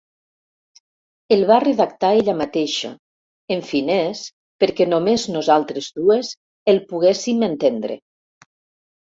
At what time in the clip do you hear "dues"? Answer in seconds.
6.01-6.33